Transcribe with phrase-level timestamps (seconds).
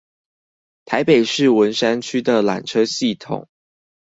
[0.83, 3.45] 台北市文山區的纜車系統